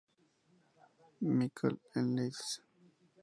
[1.37, 2.49] Michael en Leeds.